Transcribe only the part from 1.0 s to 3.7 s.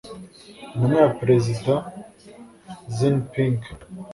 ya Perezida Xinping